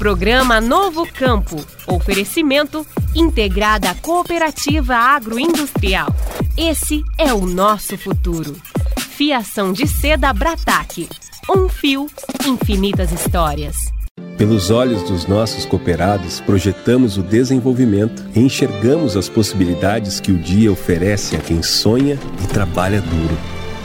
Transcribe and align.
Programa 0.00 0.62
Novo 0.62 1.06
Campo. 1.12 1.62
Oferecimento 1.86 2.86
Integrada 3.14 3.94
Cooperativa 3.96 4.96
Agroindustrial. 4.96 6.08
Esse 6.56 7.04
é 7.18 7.34
o 7.34 7.44
nosso 7.44 7.98
futuro. 7.98 8.56
Fiação 8.98 9.74
de 9.74 9.86
seda 9.86 10.32
Brataque. 10.32 11.06
Um 11.50 11.68
fio, 11.68 12.08
infinitas 12.46 13.12
histórias. 13.12 13.76
Pelos 14.38 14.70
olhos 14.70 15.02
dos 15.02 15.26
nossos 15.26 15.66
cooperados, 15.66 16.40
projetamos 16.40 17.18
o 17.18 17.22
desenvolvimento 17.22 18.24
e 18.34 18.40
enxergamos 18.40 19.18
as 19.18 19.28
possibilidades 19.28 20.18
que 20.18 20.32
o 20.32 20.38
dia 20.38 20.72
oferece 20.72 21.36
a 21.36 21.40
quem 21.40 21.62
sonha 21.62 22.18
e 22.42 22.46
trabalha 22.46 23.02
duro. 23.02 23.59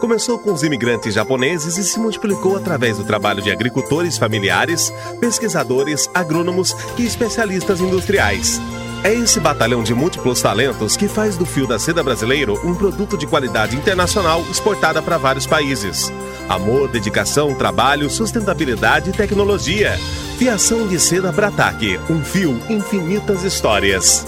Começou 0.00 0.38
com 0.38 0.52
os 0.52 0.62
imigrantes 0.62 1.14
japoneses 1.14 1.76
e 1.76 1.82
se 1.82 1.98
multiplicou 1.98 2.56
através 2.56 2.98
do 2.98 3.04
trabalho 3.04 3.42
de 3.42 3.50
agricultores 3.50 4.16
familiares, 4.16 4.92
pesquisadores, 5.20 6.08
agrônomos 6.14 6.74
e 6.96 7.04
especialistas 7.04 7.80
industriais. 7.80 8.60
É 9.02 9.12
esse 9.12 9.40
batalhão 9.40 9.82
de 9.82 9.94
múltiplos 9.94 10.40
talentos 10.40 10.96
que 10.96 11.08
faz 11.08 11.36
do 11.36 11.44
fio 11.44 11.66
da 11.66 11.78
seda 11.78 12.02
brasileiro 12.02 12.58
um 12.64 12.74
produto 12.74 13.16
de 13.16 13.26
qualidade 13.26 13.76
internacional 13.76 14.44
exportada 14.50 15.02
para 15.02 15.18
vários 15.18 15.46
países. 15.46 16.12
Amor, 16.48 16.88
dedicação, 16.88 17.54
trabalho, 17.54 18.08
sustentabilidade 18.08 19.10
e 19.10 19.12
tecnologia. 19.12 19.98
Fiação 20.36 20.86
de 20.86 20.98
seda 21.00 21.32
Brataque, 21.32 21.98
um 22.08 22.22
fio, 22.22 22.60
infinitas 22.68 23.42
histórias. 23.42 24.24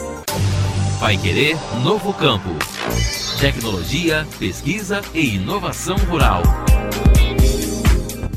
Vai 0.98 1.16
querer 1.16 1.56
novo 1.82 2.12
campo 2.12 2.50
tecnologia, 3.40 4.28
pesquisa 4.38 5.00
e 5.14 5.36
inovação 5.36 5.96
rural. 5.96 6.42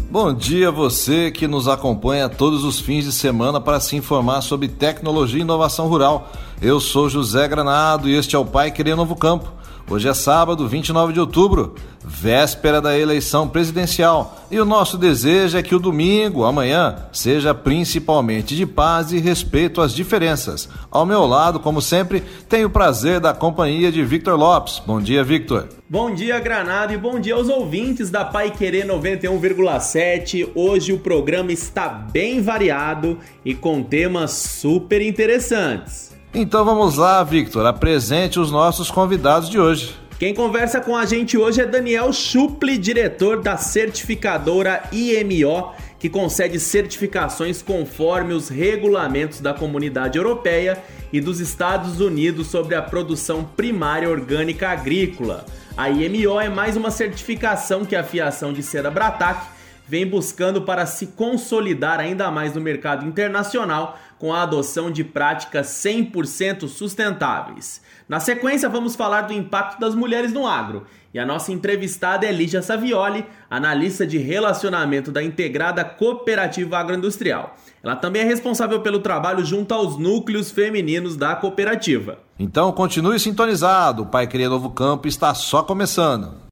Bom 0.10 0.34
dia 0.34 0.72
você 0.72 1.30
que 1.30 1.46
nos 1.46 1.68
acompanha 1.68 2.30
todos 2.30 2.64
os 2.64 2.80
fins 2.80 3.04
de 3.04 3.12
semana 3.12 3.60
para 3.60 3.82
se 3.82 3.98
informar 3.98 4.40
sobre 4.40 4.70
tecnologia 4.70 5.40
e 5.40 5.42
inovação 5.42 5.88
rural. 5.90 6.32
Eu 6.62 6.80
sou 6.80 7.10
José 7.10 7.46
Granado 7.50 8.08
e 8.08 8.16
este 8.16 8.38
é 8.38 8.40
o 8.40 8.46
Pai 8.46 8.72
Querer 8.72 8.96
Novo 8.96 9.14
Campo. 9.18 9.52
Hoje 9.90 10.08
é 10.08 10.14
sábado, 10.14 10.68
29 10.68 11.12
de 11.12 11.20
outubro, 11.20 11.76
véspera 12.04 12.82
da 12.82 12.98
eleição 12.98 13.50
presidencial, 13.50 14.48
e 14.50 14.58
o 14.60 14.66
nosso 14.66 14.98
desejo 14.98 15.58
é 15.58 15.62
que 15.62 15.76
o 15.76 15.80
domingo, 15.80 16.46
amanhã, 16.46 16.96
seja 17.12 17.54
principalmente 17.54 18.56
de 18.56 18.66
paz 18.66 19.12
e 19.12 19.20
respeito 19.20 19.82
às 19.82 19.94
diferenças. 19.94 20.70
Ao 20.90 21.06
meu 21.06 21.26
lado, 21.26 21.60
como 21.60 21.82
sempre, 21.82 22.24
tenho 22.48 22.68
o 22.68 22.72
prazer 22.72 23.20
da 23.20 23.34
companhia 23.34 23.92
de 23.92 24.04
Victor 24.04 24.40
Lopes. 24.40 24.82
Bom 24.86 25.02
dia, 25.02 25.24
Victor. 25.24 25.68
Bom 25.90 26.14
dia, 26.14 26.40
Granado, 26.40 26.94
e 26.94 26.98
bom 26.98 27.20
dia 27.20 27.36
aos 27.36 27.50
ouvintes 27.50 28.10
da 28.10 28.24
Pai 28.24 28.52
Querer 28.52 28.88
91,7. 28.88 30.50
Hoje 30.56 30.94
o 30.94 31.00
programa 31.00 31.52
está 31.52 31.90
bem 31.90 32.42
variado 32.42 33.20
e 33.44 33.54
com 33.54 33.84
temas 33.84 34.32
super 34.32 35.02
interessantes. 35.02 36.13
Então 36.36 36.66
vamos 36.66 36.98
lá, 36.98 37.24
Victor, 37.24 37.64
apresente 37.64 38.40
os 38.40 38.50
nossos 38.50 38.90
convidados 38.90 39.48
de 39.48 39.60
hoje. 39.60 39.96
Quem 40.18 40.34
conversa 40.34 40.82
com 40.82 40.96
a 40.96 41.06
gente 41.06 41.38
hoje 41.38 41.62
é 41.62 41.66
Daniel 41.66 42.12
Chuple, 42.12 42.76
diretor 42.76 43.40
da 43.40 43.56
certificadora 43.56 44.82
IMO, 44.92 45.74
que 46.00 46.10
concede 46.10 46.60
certificações 46.60 47.62
conforme 47.62 48.34
os 48.34 48.50
regulamentos 48.50 49.42
da 49.42 49.54
Comunidade 49.54 50.18
Europeia 50.18 50.84
e 51.12 51.22
dos 51.22 51.40
Estados 51.40 52.00
Unidos 52.00 52.48
sobre 52.48 52.74
a 52.74 52.82
produção 52.82 53.44
primária 53.44 54.10
orgânica 54.10 54.70
agrícola. 54.70 55.46
A 55.78 55.90
IMO 55.92 56.40
é 56.40 56.50
mais 56.50 56.76
uma 56.76 56.90
certificação 56.90 57.86
que 57.86 57.96
a 57.96 58.04
Fiação 58.04 58.52
de 58.52 58.64
Seda 58.64 58.90
Brataque 58.90 59.53
vem 59.88 60.08
buscando 60.08 60.62
para 60.62 60.86
se 60.86 61.08
consolidar 61.08 62.00
ainda 62.00 62.32
mais 62.32 62.54
no 62.54 62.62
mercado 62.62 63.06
internacional 63.06 63.98
com 64.18 64.34
a 64.34 64.44
adoção 64.44 64.90
de 64.90 65.04
práticas 65.04 65.68
100% 65.68 66.68
sustentáveis. 66.68 67.82
Na 68.08 68.20
sequência, 68.20 68.70
vamos 68.70 68.96
falar 68.96 69.22
do 69.24 69.34
impacto 69.34 69.80
das 69.80 69.96
mulheres 69.96 70.32
no 70.32 70.48
agro. 70.48 70.86
E 71.14 71.20
a 71.20 71.26
nossa 71.26 71.52
entrevistada 71.52 72.26
é 72.26 72.32
Lígia 72.32 72.62
Savioli, 72.62 73.26
analista 73.50 74.08
de 74.08 74.18
relacionamento 74.18 75.12
da 75.12 75.22
Integrada 75.22 75.84
Cooperativa 75.84 76.78
Agroindustrial. 76.78 77.56
Ela 77.84 77.96
também 77.96 78.24
é 78.24 78.26
responsável 78.26 78.82
pelo 78.82 79.00
trabalho 79.00 79.46
junto 79.46 79.74
aos 79.74 79.98
núcleos 79.98 80.50
femininos 80.50 81.16
da 81.16 81.36
cooperativa. 81.36 82.18
Então 82.40 82.72
continue 82.72 83.20
sintonizado, 83.20 84.04
o 84.04 84.06
Pai 84.08 84.26
Querer 84.26 84.50
Novo 84.50 84.72
Campo 84.72 85.08
está 85.08 85.36
só 85.36 85.62
começando. 85.62 86.43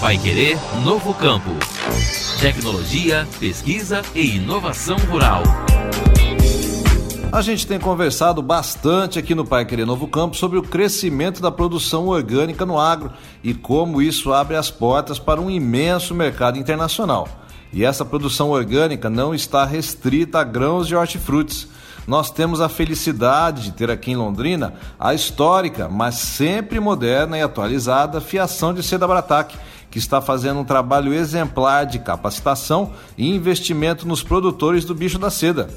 Pai 0.00 0.18
Querer 0.18 0.58
Novo 0.84 1.14
Campo. 1.14 1.50
Tecnologia, 2.38 3.26
pesquisa 3.40 4.02
e 4.14 4.36
inovação 4.36 4.96
rural. 5.10 5.42
A 7.32 7.40
gente 7.40 7.66
tem 7.66 7.80
conversado 7.80 8.42
bastante 8.42 9.18
aqui 9.18 9.34
no 9.34 9.44
Pai 9.44 9.64
Querer 9.64 9.86
Novo 9.86 10.06
Campo 10.06 10.36
sobre 10.36 10.58
o 10.58 10.62
crescimento 10.62 11.40
da 11.40 11.50
produção 11.50 12.08
orgânica 12.08 12.66
no 12.66 12.78
agro 12.78 13.10
e 13.42 13.54
como 13.54 14.02
isso 14.02 14.34
abre 14.34 14.56
as 14.56 14.70
portas 14.70 15.18
para 15.18 15.40
um 15.40 15.50
imenso 15.50 16.14
mercado 16.14 16.58
internacional. 16.58 17.26
E 17.72 17.82
essa 17.82 18.04
produção 18.04 18.50
orgânica 18.50 19.08
não 19.08 19.34
está 19.34 19.64
restrita 19.64 20.40
a 20.40 20.44
grãos 20.44 20.86
de 20.86 20.94
hortifrutis. 20.94 21.68
Nós 22.06 22.30
temos 22.30 22.60
a 22.60 22.68
felicidade 22.68 23.64
de 23.64 23.72
ter 23.72 23.90
aqui 23.90 24.12
em 24.12 24.16
Londrina 24.16 24.74
a 24.98 25.12
histórica, 25.12 25.88
mas 25.88 26.14
sempre 26.14 26.78
moderna 26.78 27.36
e 27.36 27.42
atualizada 27.42 28.20
fiação 28.20 28.72
de 28.72 28.82
seda 28.82 29.08
Brataque, 29.08 29.58
que 29.90 29.98
está 29.98 30.20
fazendo 30.20 30.60
um 30.60 30.64
trabalho 30.64 31.14
exemplar 31.14 31.86
de 31.86 31.98
capacitação 31.98 32.92
e 33.16 33.28
investimento 33.34 34.06
nos 34.06 34.22
produtores 34.22 34.84
do 34.84 34.94
bicho 34.94 35.18
da 35.18 35.30
seda. 35.30 35.68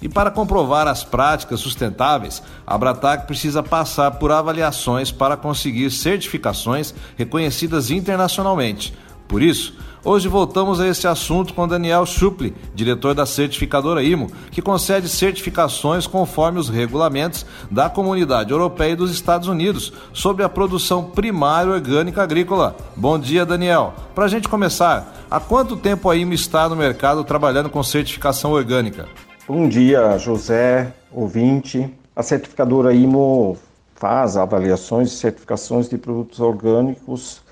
E 0.00 0.08
para 0.08 0.30
comprovar 0.30 0.86
as 0.86 1.02
práticas 1.02 1.60
sustentáveis, 1.60 2.42
a 2.66 2.78
Bratac 2.78 3.26
precisa 3.26 3.62
passar 3.62 4.12
por 4.12 4.30
avaliações 4.30 5.10
para 5.10 5.36
conseguir 5.36 5.90
certificações 5.90 6.94
reconhecidas 7.16 7.90
internacionalmente. 7.90 8.94
Por 9.28 9.42
isso, 9.42 9.76
hoje 10.02 10.26
voltamos 10.26 10.80
a 10.80 10.88
esse 10.88 11.06
assunto 11.06 11.52
com 11.52 11.68
Daniel 11.68 12.06
Schuple, 12.06 12.54
diretor 12.74 13.14
da 13.14 13.26
certificadora 13.26 14.02
IMO, 14.02 14.30
que 14.50 14.62
concede 14.62 15.06
certificações 15.06 16.06
conforme 16.06 16.58
os 16.58 16.70
regulamentos 16.70 17.44
da 17.70 17.90
Comunidade 17.90 18.50
Europeia 18.50 18.92
e 18.92 18.96
dos 18.96 19.10
Estados 19.10 19.46
Unidos 19.46 19.92
sobre 20.14 20.42
a 20.42 20.48
produção 20.48 21.04
primária 21.04 21.72
orgânica 21.72 22.22
agrícola. 22.22 22.74
Bom 22.96 23.18
dia, 23.18 23.44
Daniel. 23.44 23.92
Para 24.14 24.24
a 24.24 24.28
gente 24.28 24.48
começar, 24.48 25.14
há 25.30 25.38
quanto 25.38 25.76
tempo 25.76 26.08
a 26.08 26.16
IMO 26.16 26.32
está 26.32 26.66
no 26.66 26.74
mercado 26.74 27.22
trabalhando 27.22 27.68
com 27.68 27.82
certificação 27.82 28.52
orgânica? 28.52 29.06
Bom 29.46 29.68
dia, 29.68 30.16
José, 30.16 30.90
ouvinte. 31.12 31.88
A 32.16 32.22
certificadora 32.22 32.94
IMO 32.94 33.58
faz 33.94 34.38
avaliações 34.38 35.12
e 35.12 35.16
certificações 35.16 35.86
de 35.86 35.98
produtos 35.98 36.40
orgânicos, 36.40 37.42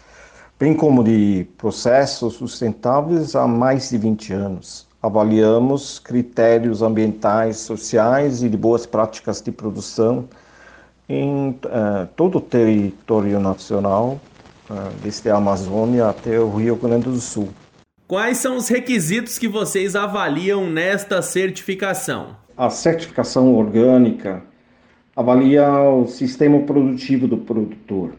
bem 0.59 0.75
como 0.75 1.05
de 1.05 1.47
processos 1.59 2.34
sustentáveis 2.34 3.37
há 3.37 3.47
mais 3.47 3.91
de 3.91 3.99
20 3.99 4.33
anos. 4.33 4.87
Avaliamos 5.03 5.99
critérios 5.99 6.83
ambientais, 6.83 7.59
sociais 7.59 8.43
e 8.43 8.49
de 8.49 8.56
boas 8.56 8.87
práticas 8.87 9.41
de 9.41 9.53
produção 9.53 10.28
em 11.09 11.50
uh, 11.50 12.09
todo 12.17 12.39
o 12.39 12.41
território 12.41 13.38
nacional, 13.38 14.19
uh, 14.69 14.91
desde 15.03 15.31
a 15.31 15.37
Amazônia 15.37 16.08
até 16.08 16.41
o 16.41 16.50
Rio 16.56 16.75
Grande 16.76 17.05
do 17.05 17.20
Sul. 17.20 17.49
Quais 18.08 18.38
são 18.38 18.56
os 18.56 18.69
requisitos 18.69 19.38
que 19.38 19.47
vocês 19.47 19.94
avaliam 19.94 20.69
nesta 20.69 21.20
certificação? 21.23 22.37
A 22.56 22.70
certificação 22.70 23.55
orgânica 23.55 24.43
avalia 25.14 25.70
o 25.70 26.06
sistema 26.06 26.61
produtivo 26.61 27.29
do 27.29 27.37
produtor, 27.37 28.12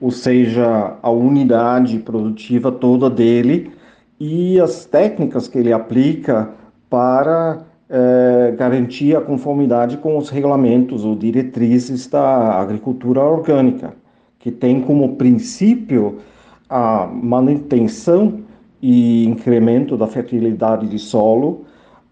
ou 0.00 0.10
seja, 0.10 0.96
a 1.02 1.10
unidade 1.10 1.98
produtiva 1.98 2.72
toda 2.72 3.10
dele 3.10 3.70
e 4.18 4.58
as 4.58 4.84
técnicas 4.84 5.46
que 5.46 5.58
ele 5.58 5.72
aplica 5.72 6.50
para 6.88 7.62
é, 7.88 8.54
garantir 8.56 9.16
a 9.16 9.20
conformidade 9.20 9.96
com 9.98 10.16
os 10.16 10.30
regulamentos 10.30 11.04
ou 11.04 11.14
diretrizes 11.14 12.06
da 12.06 12.58
agricultura 12.60 13.20
orgânica, 13.20 13.94
que 14.38 14.50
tem 14.50 14.80
como 14.80 15.16
princípio 15.16 16.18
a 16.68 17.06
manutenção 17.06 18.40
e 18.80 19.26
incremento 19.26 19.96
da 19.96 20.06
fertilidade 20.06 20.86
de 20.88 20.98
solo, 20.98 21.64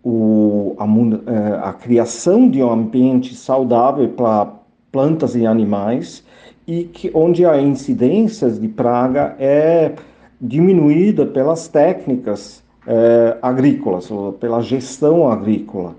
o, 0.03 0.75
a, 0.79 0.85
eh, 0.85 1.61
a, 1.63 1.73
criação 1.73 2.49
de 2.49 2.63
um 2.63 2.71
ambiente 2.71 3.35
saudável 3.35 4.09
para 4.11 4.53
plantas 4.93 5.35
e 5.35 5.47
animais 5.47 6.25
e 6.69 6.85
que, 6.85 7.11
onde 7.15 7.47
a 7.47 7.59
incidência 7.59 8.51
de 8.51 8.69
praga 8.69 9.35
é 9.41 9.95
diminuída 10.39 11.25
pelas 11.25 11.67
técnicas 11.67 12.63
é, 12.87 13.39
agrícolas, 13.41 14.09
pela 14.39 14.61
gestão 14.61 15.29
agrícola. 15.29 15.97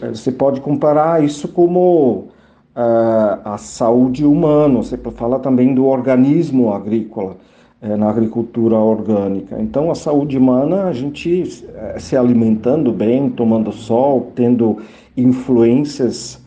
Eh, 0.00 0.08
você 0.08 0.30
pode 0.30 0.60
comparar 0.60 1.22
isso 1.22 1.48
como 1.48 2.28
uh, 2.76 3.40
a 3.44 3.58
saúde 3.58 4.24
humana, 4.24 4.76
você 4.76 4.96
fala 4.96 5.38
também 5.38 5.74
do 5.74 5.86
organismo 5.86 6.72
agrícola 6.72 7.36
uh, 7.82 7.96
na 7.96 8.08
agricultura 8.08 8.76
orgânica. 8.76 9.60
Então, 9.60 9.90
a 9.90 9.94
saúde 9.94 10.38
humana, 10.38 10.84
a 10.84 10.92
gente 10.92 11.42
uh, 11.42 12.00
se 12.00 12.16
alimentando 12.16 12.92
bem, 12.92 13.30
tomando 13.30 13.72
sol, 13.72 14.30
tendo 14.34 14.78
influências 15.16 16.40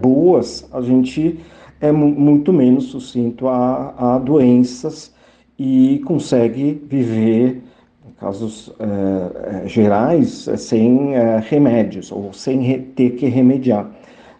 boas, 0.00 0.68
a 0.72 0.80
gente 0.80 1.38
é 1.80 1.90
muito 1.90 2.52
menos 2.52 2.84
sucinto 2.84 3.48
a, 3.48 3.94
a 3.96 4.18
doenças 4.18 5.12
e 5.58 6.00
consegue 6.04 6.82
viver 6.88 7.62
casos 8.18 8.70
gerais 9.64 10.46
sem 10.58 11.12
remédios 11.48 12.12
ou 12.12 12.34
sem 12.34 12.82
ter 12.94 13.10
que 13.12 13.26
remediar. 13.26 13.90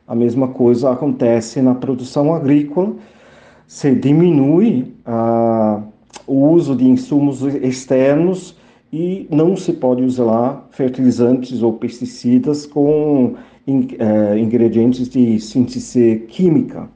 A 0.07 0.15
mesma 0.15 0.49
coisa 0.49 0.91
acontece 0.91 1.63
na 1.63 1.75
produção 1.75 2.35
agrícola. 2.35 2.95
Se 3.67 3.95
diminui 3.95 4.93
ah, 5.07 5.81
o 6.27 6.49
uso 6.51 6.75
de 6.75 6.85
insumos 6.85 7.43
externos 7.43 8.57
e 8.93 9.27
não 9.31 9.57
se 9.57 9.73
pode 9.73 10.03
usar 10.03 10.69
fertilizantes 10.71 11.63
ou 11.63 11.75
pesticidas 11.75 12.67
com 12.67 13.35
in, 13.67 13.87
eh, 13.99 14.39
ingredientes 14.39 15.09
de 15.09 15.39
síntese 15.39 16.25
química. 16.29 16.89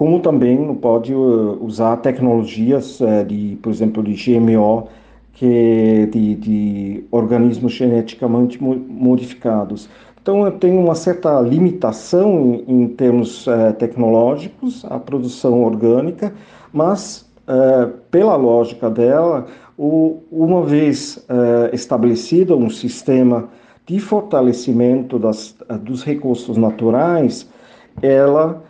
Como 0.00 0.18
também 0.18 0.74
pode 0.76 1.14
uh, 1.14 1.62
usar 1.62 1.98
tecnologias 1.98 3.00
uh, 3.00 3.22
de, 3.22 3.58
por 3.62 3.70
exemplo, 3.70 4.02
de 4.02 4.14
GMO, 4.14 4.88
que 5.34 6.08
de, 6.10 6.34
de 6.36 7.04
organismos 7.10 7.74
geneticamente 7.74 8.58
modificados. 8.62 9.90
Então, 10.22 10.46
eu 10.46 10.52
tenho 10.52 10.80
uma 10.80 10.94
certa 10.94 11.38
limitação 11.42 12.64
em, 12.66 12.88
termos 12.88 13.46
uh, 13.46 13.74
tecnológicos, 13.78 14.86
a 14.86 14.98
produção 14.98 15.62
orgânica, 15.64 16.32
mas, 16.72 17.28
pela 18.10 18.36
lógica 18.36 18.88
dela, 18.88 19.46
uma 19.76 20.62
vez 20.62 21.26
estabelecido 21.72 22.56
um 22.56 22.70
sistema 22.70 23.48
de 23.84 23.98
fortalecimento 23.98 25.18
das, 25.18 25.56
dos 25.82 26.04
recursos 26.04 26.56
naturais, 26.56 27.50
ela 28.00 28.62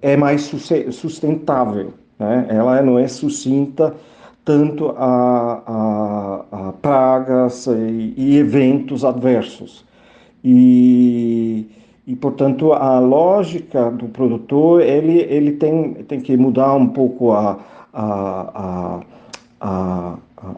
é 0.00 0.16
mais 0.16 0.42
sustentável, 0.90 1.92
né? 2.18 2.46
ela 2.48 2.82
não 2.82 2.98
é 2.98 3.06
sucinta 3.08 3.94
tanto 4.48 4.94
a, 4.96 5.62
a, 5.66 6.68
a 6.68 6.72
pragas 6.72 7.66
e, 7.66 8.14
e, 8.16 8.38
eventos 8.38 9.04
adversos. 9.04 9.84
E, 10.42 11.66
e, 12.06 12.16
portanto, 12.16 12.72
a 12.72 12.98
lógica 12.98 13.90
do 13.90 14.06
produtor, 14.06 14.80
ele, 14.80 15.18
ele 15.28 15.52
tem, 15.52 15.92
tem 16.08 16.18
que 16.18 16.34
mudar 16.34 16.74
um 16.76 16.86
pouco 16.88 17.32
a, 17.32 17.58
a, 17.92 19.00
a, 19.60 20.14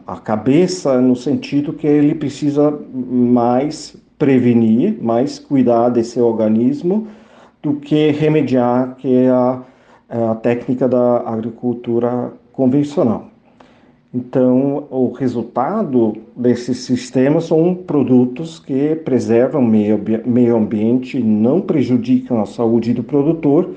a 0.07 0.15
cabeça, 0.17 1.01
no 1.01 1.15
sentido 1.15 1.73
que 1.73 1.85
ele 1.85 2.15
precisa 2.15 2.73
mais 2.93 3.97
prevenir, 4.17 4.97
mais 5.01 5.37
cuidar 5.37 5.89
desse 5.89 6.17
organismo, 6.17 7.07
do 7.61 7.73
que 7.75 8.11
remediar, 8.11 8.95
que 8.97 9.13
é 9.13 9.29
a, 9.29 9.61
a 10.09 10.35
técnica 10.35 10.87
da 10.87 11.17
agricultura 11.19 12.33
convencional. 12.51 13.31
Então, 14.13 14.87
o 14.89 15.11
resultado 15.11 16.17
desses 16.35 16.79
sistemas 16.79 17.45
são 17.45 17.73
produtos 17.73 18.59
que 18.59 18.93
preservam 18.95 19.61
o 19.61 19.65
meio, 19.65 19.97
meio 20.25 20.57
ambiente, 20.57 21.17
não 21.17 21.61
prejudicam 21.61 22.41
a 22.41 22.45
saúde 22.45 22.93
do 22.93 23.03
produtor 23.03 23.73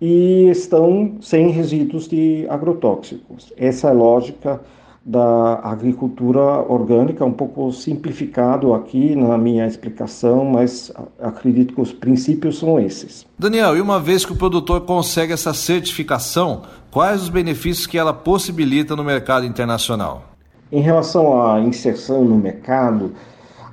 e 0.00 0.48
estão 0.48 1.16
sem 1.20 1.50
resíduos 1.50 2.08
de 2.08 2.46
agrotóxicos. 2.48 3.52
Essa 3.56 3.88
é 3.88 3.90
a 3.90 3.94
lógica 3.94 4.60
da 5.08 5.60
agricultura 5.62 6.40
orgânica, 6.40 7.24
um 7.24 7.32
pouco 7.32 7.70
simplificado 7.70 8.74
aqui 8.74 9.14
na 9.14 9.38
minha 9.38 9.64
explicação, 9.64 10.44
mas 10.44 10.92
acredito 11.22 11.74
que 11.74 11.80
os 11.80 11.92
princípios 11.92 12.58
são 12.58 12.80
esses. 12.80 13.24
Daniel, 13.38 13.76
e 13.76 13.80
uma 13.80 14.00
vez 14.00 14.26
que 14.26 14.32
o 14.32 14.36
produtor 14.36 14.80
consegue 14.80 15.32
essa 15.32 15.54
certificação, 15.54 16.62
quais 16.90 17.22
os 17.22 17.28
benefícios 17.28 17.86
que 17.86 17.96
ela 17.96 18.12
possibilita 18.12 18.96
no 18.96 19.04
mercado 19.04 19.46
internacional? 19.46 20.24
Em 20.72 20.80
relação 20.80 21.40
à 21.40 21.60
inserção 21.60 22.24
no 22.24 22.36
mercado, 22.36 23.12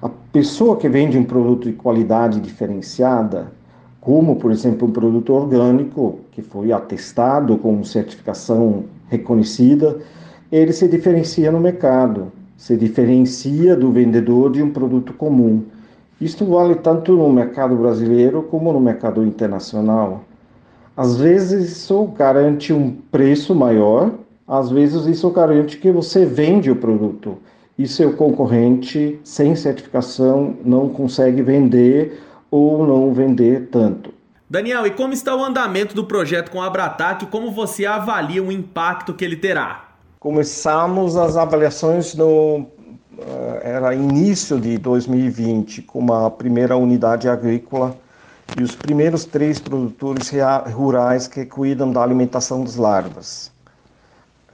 a 0.03 0.09
pessoa 0.31 0.77
que 0.77 0.87
vende 0.87 1.17
um 1.17 1.23
produto 1.23 1.67
de 1.67 1.73
qualidade 1.73 2.39
diferenciada, 2.39 3.51
como 3.99 4.35
por 4.35 4.51
exemplo 4.51 4.87
um 4.87 4.91
produto 4.91 5.33
orgânico 5.33 6.19
que 6.31 6.43
foi 6.43 6.71
atestado 6.71 7.57
com 7.57 7.83
certificação 7.83 8.83
reconhecida, 9.09 9.97
ele 10.55 10.71
se 10.71 10.87
diferencia 10.87 11.51
no 11.51 11.59
mercado, 11.59 12.31
se 12.55 12.77
diferencia 12.77 13.75
do 13.75 13.91
vendedor 13.91 14.51
de 14.51 14.61
um 14.61 14.69
produto 14.69 15.11
comum. 15.13 15.63
Isto 16.21 16.45
vale 16.45 16.75
tanto 16.75 17.13
no 17.13 17.27
mercado 17.33 17.75
brasileiro 17.75 18.43
como 18.43 18.71
no 18.71 18.79
mercado 18.79 19.25
internacional. 19.25 20.23
Às 20.95 21.17
vezes 21.17 21.71
isso 21.71 22.05
garante 22.15 22.71
um 22.71 22.91
preço 22.91 23.55
maior, 23.55 24.11
às 24.47 24.69
vezes 24.69 25.07
isso 25.07 25.27
garante 25.31 25.79
que 25.79 25.91
você 25.91 26.23
vende 26.23 26.69
o 26.69 26.75
produto 26.75 27.39
e 27.75 27.87
seu 27.87 28.13
concorrente 28.13 29.19
sem 29.23 29.55
certificação 29.55 30.55
não 30.63 30.87
consegue 30.87 31.41
vender 31.41 32.21
ou 32.51 32.85
não 32.85 33.11
vender 33.11 33.69
tanto. 33.71 34.13
Daniel, 34.47 34.85
e 34.85 34.91
como 34.91 35.13
está 35.13 35.35
o 35.35 35.43
andamento 35.43 35.95
do 35.95 36.05
projeto 36.05 36.51
com 36.51 36.61
a 36.61 36.67
Abratac 36.67 37.23
e 37.23 37.27
como 37.27 37.51
você 37.51 37.87
avalia 37.87 38.43
o 38.43 38.51
impacto 38.51 39.15
que 39.15 39.25
ele 39.25 39.35
terá? 39.35 39.92
Começamos 40.23 41.17
as 41.17 41.35
avaliações 41.35 42.15
no 42.15 42.65
eh, 43.19 43.61
era 43.61 43.93
início 43.93 44.57
de 44.57 44.77
2020 44.77 45.81
com 45.81 46.13
a 46.13 46.31
primeira 46.31 46.77
unidade 46.77 47.27
agrícola 47.27 47.93
e 48.57 48.63
os 48.63 48.73
primeiros 48.73 49.25
três 49.25 49.59
produtores 49.59 50.31
rurais 50.73 51.27
que 51.27 51.45
cuidam 51.45 51.91
da 51.91 52.01
alimentação 52.01 52.63
das 52.63 52.77
larvas. 52.77 53.51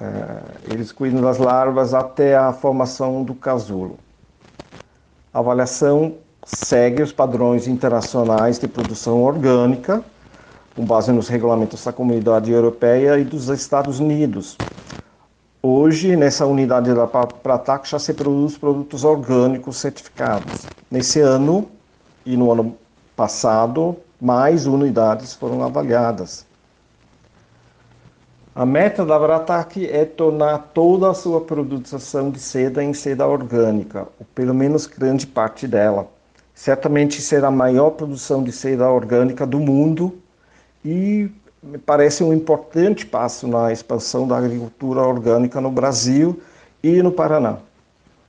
Eh, 0.02 0.42
eles 0.72 0.92
cuidam 0.92 1.22
das 1.22 1.38
larvas 1.38 1.94
até 1.94 2.36
a 2.36 2.52
formação 2.52 3.24
do 3.24 3.36
casulo. 3.36 4.00
A 5.32 5.38
avaliação 5.38 6.16
segue 6.48 7.04
os 7.04 7.12
padrões 7.12 7.68
internacionais 7.68 8.58
de 8.58 8.68
produção 8.68 9.22
orgânica, 9.22 10.04
com 10.76 10.84
base 10.84 11.12
nos 11.12 11.28
regulamentos 11.28 11.86
da 11.86 11.94
Comunidade 11.94 12.52
Europeia 12.52 13.20
e 13.20 13.24
dos 13.24 13.50
Estados 13.50 14.00
Unidos, 14.00 14.58
Hoje, 15.62 16.16
nessa 16.16 16.46
unidade 16.46 16.94
da 16.94 17.06
Pratac, 17.06 17.90
já 17.90 18.00
se 18.00 18.14
produz 18.14 18.58
produtos 18.58 19.04
orgânicos 19.04 19.76
certificados. 19.76 20.66
Nesse 20.90 21.20
ano 21.20 21.70
e 22.26 22.38
no 22.38 22.50
ano 22.50 22.78
passado, 23.14 23.98
mais 24.22 24.66
unidades 24.66 25.34
foram 25.34 25.62
avaliadas. 25.62 26.46
A 28.56 28.66
meta 28.66 29.06
da 29.06 29.20
Bratac 29.20 29.86
é 29.86 30.06
tornar 30.06 30.70
toda 30.74 31.10
a 31.10 31.14
sua 31.14 31.42
produção 31.42 32.32
de 32.32 32.40
seda 32.40 32.82
em 32.82 32.94
seda 32.94 33.28
orgânica, 33.28 34.08
ou 34.18 34.26
pelo 34.34 34.54
menos 34.54 34.86
grande 34.86 35.28
parte 35.28 35.68
dela. 35.68 36.08
Certamente 36.56 37.22
será 37.22 37.50
a 37.50 37.52
maior 37.52 37.90
produção 37.92 38.42
de 38.42 38.54
seda 38.54 38.90
orgânica 38.90 39.46
do 39.46 39.60
mundo 39.60 40.18
e 40.86 41.30
me 41.62 41.78
parece 41.78 42.24
um 42.24 42.34
importante 42.34 43.06
passo 43.06 43.48
na 43.48 43.72
expansão 43.72 44.28
da 44.28 44.38
agricultura 44.38 45.02
orgânica 45.02 45.60
no 45.60 45.70
Brasil 45.70 46.42
e 46.82 47.02
no 47.04 47.12
Paraná. 47.12 47.58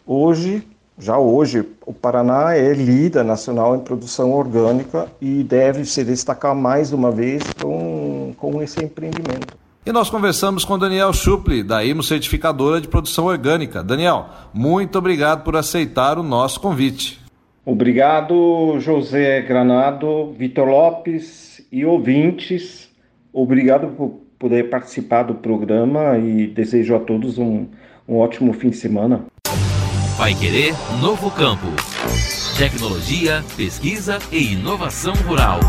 Hoje, 0.06 0.66
já 0.98 1.16
hoje, 1.16 1.64
o 1.86 1.92
Paraná 1.92 2.54
é 2.54 2.72
líder 2.74 3.24
nacional 3.24 3.74
em 3.74 3.80
produção 3.80 4.32
orgânica 4.32 5.06
e 5.20 5.42
deve 5.42 5.84
se 5.84 6.04
destacar 6.04 6.54
mais 6.54 6.92
uma 6.92 7.10
vez 7.10 7.42
com, 7.60 8.34
com 8.36 8.60
esse 8.62 8.84
empreendimento. 8.84 9.56
E 9.86 9.92
nós 9.92 10.10
conversamos 10.10 10.62
com 10.62 10.78
Daniel 10.78 11.12
Schupli, 11.12 11.62
da 11.62 11.82
IMO 11.82 12.02
Certificadora 12.02 12.82
de 12.82 12.88
Produção 12.88 13.26
Orgânica. 13.26 13.82
Daniel, 13.82 14.26
muito 14.52 14.98
obrigado 14.98 15.42
por 15.42 15.56
aceitar 15.56 16.18
o 16.18 16.22
nosso 16.22 16.60
convite. 16.60 17.18
Obrigado, 17.64 18.78
José 18.78 19.40
Granado, 19.40 20.34
Vitor 20.36 20.68
Lopes 20.68 21.62
e 21.72 21.86
ouvintes 21.86 22.89
Obrigado 23.32 23.88
por 23.88 24.20
poder 24.38 24.70
participar 24.70 25.22
do 25.22 25.34
programa 25.34 26.18
e 26.18 26.48
desejo 26.48 26.96
a 26.96 26.98
todos 26.98 27.38
um, 27.38 27.66
um 28.08 28.16
ótimo 28.16 28.52
fim 28.52 28.70
de 28.70 28.76
semana. 28.76 29.24
Vai 30.16 30.34
Querer 30.34 30.74
Novo 31.00 31.30
Campo. 31.30 31.66
Tecnologia, 32.58 33.44
pesquisa 33.56 34.18
e 34.32 34.54
inovação 34.54 35.14
rural. 35.26 35.60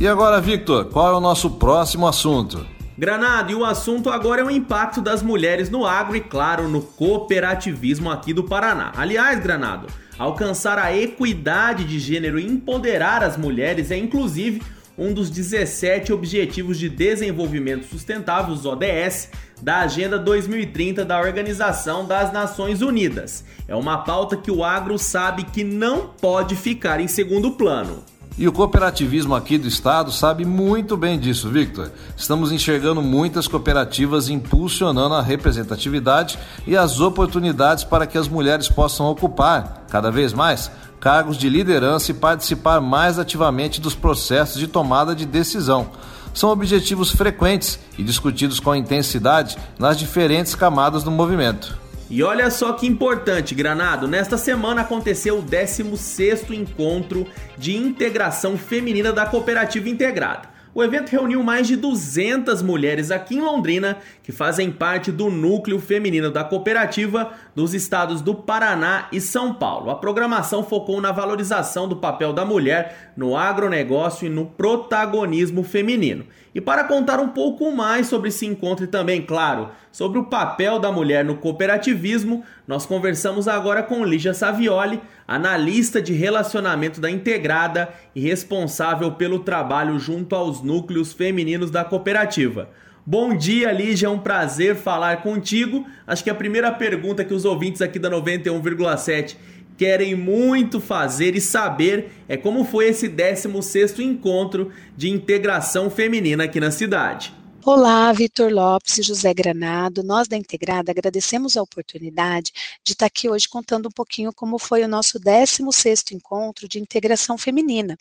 E 0.00 0.08
agora, 0.08 0.40
Victor, 0.40 0.86
qual 0.86 1.14
é 1.14 1.16
o 1.16 1.20
nosso 1.20 1.50
próximo 1.52 2.08
assunto? 2.08 2.66
Granado, 2.98 3.52
e 3.52 3.54
o 3.54 3.64
assunto 3.64 4.08
agora 4.08 4.40
é 4.40 4.44
o 4.44 4.50
impacto 4.50 5.02
das 5.02 5.22
mulheres 5.22 5.68
no 5.68 5.84
agro 5.84 6.16
e, 6.16 6.20
claro, 6.20 6.66
no 6.68 6.80
cooperativismo 6.80 8.10
aqui 8.10 8.32
do 8.32 8.44
Paraná. 8.44 8.92
Aliás, 8.96 9.38
Granado, 9.40 9.86
alcançar 10.18 10.78
a 10.78 10.96
equidade 10.96 11.84
de 11.84 11.98
gênero 11.98 12.38
e 12.38 12.46
empoderar 12.46 13.22
as 13.22 13.36
mulheres 13.36 13.90
é, 13.90 13.98
inclusive, 13.98 14.62
um 14.98 15.12
dos 15.12 15.28
17 15.30 16.12
Objetivos 16.12 16.78
de 16.78 16.88
Desenvolvimento 16.88 17.86
Sustentável, 17.86 18.54
os 18.54 18.64
ODS, 18.64 19.30
da 19.60 19.80
Agenda 19.80 20.18
2030 20.18 21.04
da 21.04 21.20
Organização 21.20 22.06
das 22.06 22.32
Nações 22.32 22.82
Unidas. 22.82 23.44
É 23.68 23.74
uma 23.74 23.98
pauta 23.98 24.36
que 24.36 24.50
o 24.50 24.64
agro 24.64 24.98
sabe 24.98 25.44
que 25.44 25.64
não 25.64 26.08
pode 26.08 26.54
ficar 26.56 27.00
em 27.00 27.08
segundo 27.08 27.52
plano. 27.52 28.02
E 28.38 28.46
o 28.46 28.52
cooperativismo 28.52 29.34
aqui 29.34 29.56
do 29.56 29.66
estado 29.66 30.12
sabe 30.12 30.44
muito 30.44 30.94
bem 30.94 31.18
disso, 31.18 31.48
Victor. 31.48 31.90
Estamos 32.14 32.52
enxergando 32.52 33.00
muitas 33.00 33.48
cooperativas 33.48 34.28
impulsionando 34.28 35.14
a 35.14 35.22
representatividade 35.22 36.38
e 36.66 36.76
as 36.76 37.00
oportunidades 37.00 37.82
para 37.82 38.06
que 38.06 38.18
as 38.18 38.28
mulheres 38.28 38.68
possam 38.68 39.06
ocupar, 39.06 39.86
cada 39.88 40.10
vez 40.10 40.34
mais, 40.34 40.70
cargos 41.00 41.38
de 41.38 41.48
liderança 41.48 42.10
e 42.10 42.14
participar 42.14 42.78
mais 42.78 43.18
ativamente 43.18 43.80
dos 43.80 43.94
processos 43.94 44.60
de 44.60 44.68
tomada 44.68 45.14
de 45.14 45.24
decisão. 45.24 45.88
São 46.34 46.50
objetivos 46.50 47.10
frequentes 47.10 47.78
e 47.96 48.02
discutidos 48.02 48.60
com 48.60 48.74
intensidade 48.74 49.56
nas 49.78 49.98
diferentes 49.98 50.54
camadas 50.54 51.02
do 51.02 51.10
movimento. 51.10 51.85
E 52.08 52.22
olha 52.22 52.48
só 52.50 52.72
que 52.72 52.86
importante, 52.86 53.52
Granado, 53.52 54.06
nesta 54.06 54.38
semana 54.38 54.82
aconteceu 54.82 55.38
o 55.38 55.42
16º 55.42 56.52
encontro 56.52 57.26
de 57.58 57.76
integração 57.76 58.56
feminina 58.56 59.12
da 59.12 59.26
Cooperativa 59.26 59.88
Integrada. 59.88 60.56
O 60.72 60.84
evento 60.84 61.08
reuniu 61.08 61.42
mais 61.42 61.66
de 61.66 61.74
200 61.74 62.62
mulheres 62.62 63.10
aqui 63.10 63.34
em 63.34 63.40
Londrina 63.40 63.96
que 64.22 64.30
fazem 64.30 64.70
parte 64.70 65.10
do 65.10 65.30
núcleo 65.30 65.80
feminino 65.80 66.30
da 66.30 66.44
cooperativa 66.44 67.32
dos 67.56 67.72
estados 67.72 68.20
do 68.20 68.34
Paraná 68.34 69.08
e 69.10 69.18
São 69.18 69.54
Paulo. 69.54 69.90
A 69.90 69.94
programação 69.94 70.62
focou 70.62 71.00
na 71.00 71.10
valorização 71.10 71.88
do 71.88 71.96
papel 71.96 72.34
da 72.34 72.44
mulher 72.44 73.12
no 73.16 73.34
agronegócio 73.34 74.26
e 74.26 74.30
no 74.30 74.44
protagonismo 74.44 75.64
feminino. 75.64 76.26
E 76.54 76.60
para 76.60 76.84
contar 76.84 77.18
um 77.18 77.28
pouco 77.28 77.74
mais 77.74 78.08
sobre 78.08 78.28
esse 78.28 78.44
encontro 78.44 78.84
e 78.84 78.88
também, 78.88 79.22
claro, 79.22 79.70
sobre 79.90 80.18
o 80.18 80.24
papel 80.24 80.78
da 80.78 80.92
mulher 80.92 81.24
no 81.24 81.36
cooperativismo, 81.38 82.44
nós 82.68 82.84
conversamos 82.84 83.48
agora 83.48 83.82
com 83.82 84.04
Lígia 84.04 84.34
Savioli, 84.34 85.00
analista 85.26 86.00
de 86.00 86.12
relacionamento 86.12 87.00
da 87.00 87.10
Integrada 87.10 87.88
e 88.14 88.20
responsável 88.20 89.12
pelo 89.12 89.38
trabalho 89.38 89.98
junto 89.98 90.34
aos 90.34 90.62
núcleos 90.62 91.14
femininos 91.14 91.70
da 91.70 91.84
cooperativa. 91.84 92.68
Bom 93.08 93.36
dia, 93.36 93.70
Lígia, 93.70 94.08
é 94.08 94.10
um 94.10 94.18
prazer 94.18 94.74
falar 94.74 95.22
contigo. 95.22 95.86
Acho 96.04 96.24
que 96.24 96.30
a 96.30 96.34
primeira 96.34 96.72
pergunta 96.72 97.24
que 97.24 97.32
os 97.32 97.44
ouvintes 97.44 97.80
aqui 97.80 98.00
da 98.00 98.10
91,7 98.10 99.36
querem 99.78 100.16
muito 100.16 100.80
fazer 100.80 101.36
e 101.36 101.40
saber 101.40 102.08
é 102.28 102.36
como 102.36 102.64
foi 102.64 102.88
esse 102.88 103.08
16º 103.08 104.00
encontro 104.00 104.72
de 104.96 105.08
integração 105.08 105.88
feminina 105.88 106.42
aqui 106.42 106.58
na 106.58 106.72
cidade. 106.72 107.32
Olá, 107.68 108.12
Vitor 108.12 108.52
Lopes 108.52 108.96
e 108.96 109.02
José 109.02 109.34
Granado. 109.34 110.04
Nós 110.04 110.28
da 110.28 110.36
Integrada 110.36 110.92
agradecemos 110.92 111.56
a 111.56 111.62
oportunidade 111.62 112.52
de 112.84 112.92
estar 112.92 113.06
aqui 113.06 113.28
hoje 113.28 113.48
contando 113.48 113.88
um 113.88 113.90
pouquinho 113.90 114.32
como 114.32 114.56
foi 114.56 114.84
o 114.84 114.88
nosso 114.88 115.18
16º 115.18 116.12
encontro 116.12 116.68
de 116.68 116.78
integração 116.78 117.36
feminina. 117.36 117.98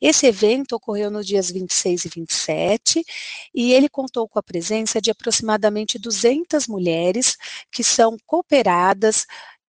Esse 0.00 0.26
evento 0.26 0.74
ocorreu 0.74 1.08
nos 1.08 1.24
dias 1.24 1.52
26 1.52 2.04
e 2.04 2.08
27 2.08 3.04
e 3.54 3.72
ele 3.72 3.88
contou 3.88 4.28
com 4.28 4.40
a 4.40 4.42
presença 4.42 5.00
de 5.00 5.08
aproximadamente 5.08 6.00
200 6.00 6.66
mulheres 6.66 7.36
que 7.70 7.84
são 7.84 8.16
cooperadas 8.26 9.24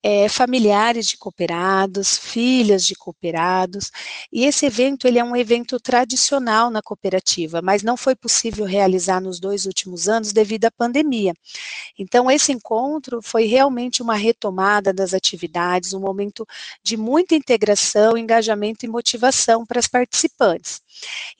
é, 0.02 0.28
familiares 0.28 1.06
de 1.06 1.16
cooperados, 1.16 2.18
filhas 2.18 2.84
de 2.84 2.94
cooperados, 2.94 3.90
e 4.32 4.44
esse 4.44 4.66
evento 4.66 5.06
ele 5.06 5.18
é 5.18 5.24
um 5.24 5.36
evento 5.36 5.78
tradicional 5.78 6.70
na 6.70 6.82
cooperativa, 6.82 7.62
mas 7.62 7.82
não 7.82 7.96
foi 7.96 8.14
possível 8.16 8.64
realizar 8.64 9.20
nos 9.20 9.38
dois 9.38 9.64
últimos 9.66 10.08
anos 10.08 10.32
devido 10.32 10.64
à 10.64 10.70
pandemia. 10.70 11.34
Então 11.98 12.30
esse 12.30 12.52
encontro 12.52 13.20
foi 13.22 13.44
realmente 13.44 14.02
uma 14.02 14.14
retomada 14.14 14.92
das 14.92 15.14
atividades, 15.14 15.92
um 15.92 16.00
momento 16.00 16.46
de 16.82 16.96
muita 16.96 17.34
integração, 17.34 18.16
engajamento 18.16 18.84
e 18.84 18.88
motivação 18.88 19.64
para 19.64 19.78
as 19.78 19.86
participantes. 19.86 20.80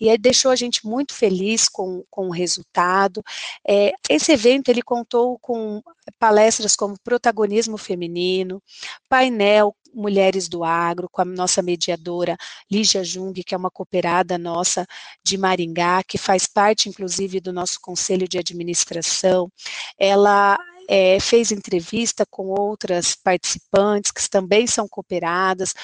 E 0.01 0.11
aí 0.11 0.19
deixou 0.19 0.51
a 0.51 0.57
gente 0.57 0.87
muito 0.87 1.15
feliz 1.15 1.69
com, 1.69 2.05
com 2.11 2.29
o 2.29 2.33
resultado. 2.33 3.23
É, 3.67 3.93
esse 4.09 4.33
evento 4.33 4.69
ele 4.69 4.83
contou 4.83 5.39
com 5.39 5.83
palestras 6.19 6.75
como 6.77 6.99
protagonismo 7.03 7.77
feminino, 7.77 8.63
painel 9.09 9.75
Mulheres 9.95 10.49
do 10.49 10.65
Agro, 10.65 11.09
com 11.11 11.21
a 11.21 11.25
nossa 11.25 11.61
mediadora 11.61 12.37
Lígia 12.71 13.05
Jung, 13.05 13.35
que 13.45 13.55
é 13.55 13.59
uma 13.59 13.71
cooperada 13.71 14.39
nossa 14.39 14.87
de 15.23 15.37
Maringá, 15.37 16.03
que 16.03 16.17
faz 16.17 16.47
parte, 16.47 16.89
inclusive, 16.89 17.41
do 17.41 17.53
nosso 17.53 17.79
conselho 17.81 18.27
de 18.27 18.39
administração. 18.39 19.53
Ela 19.99 20.59
é, 20.89 21.19
fez 21.21 21.53
entrevista 21.53 22.27
com 22.27 22.49
outras 22.49 23.15
participantes 23.15 24.11
que 24.11 24.29
também 24.29 24.67
são 24.67 24.89
cooperadas, 24.89 25.75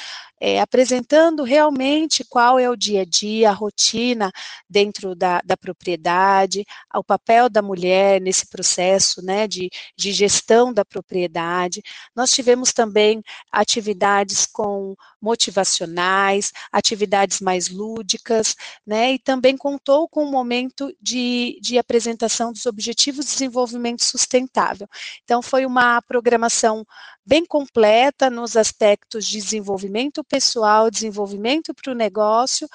é, 0.40 0.61
apresentando 0.61 1.43
realmente 1.43 2.25
qual 2.25 2.59
é 2.59 2.71
o 2.71 2.76
dia 2.76 3.02
a 3.02 3.05
dia, 3.05 3.50
a 3.50 3.52
rotina 3.52 4.31
dentro 4.69 5.14
da, 5.14 5.40
da 5.45 5.57
propriedade, 5.57 6.64
o 6.95 7.02
papel 7.02 7.49
da 7.49 7.61
mulher 7.61 8.21
nesse 8.21 8.47
processo 8.47 9.23
né, 9.23 9.49
de, 9.49 9.69
de 9.97 10.12
gestão 10.12 10.73
da 10.73 10.85
propriedade. 10.85 11.83
Nós 12.14 12.31
tivemos 12.31 12.73
também 12.73 13.23
atividades 13.50 14.47
com 14.47 14.95
motivacionais, 15.21 16.52
atividades 16.73 17.40
mais 17.40 17.69
lúdicas, 17.69 18.55
né, 18.87 19.14
e 19.14 19.19
também 19.19 19.57
contou 19.57 20.09
com 20.09 20.25
um 20.25 20.31
momento 20.31 20.95
de, 21.00 21.59
de 21.61 21.78
apresentação 21.78 22.52
dos 22.52 22.67
Objetivos 22.67 23.26
de 23.26 23.33
Desenvolvimento 23.33 24.05
Sustentável. 24.05 24.88
Então, 25.25 25.43
foi 25.43 25.67
uma 25.67 26.00
programação 26.02 26.85
bem 27.25 27.45
completa 27.45 28.31
nos 28.31 28.57
aspectos 28.57 29.26
de 29.26 29.38
desenvolvimento 29.38 30.25
pessoal, 30.25 30.90
desenvolvimento 30.90 31.75
para 31.75 31.93
o 31.93 31.95
negócio 31.95 32.67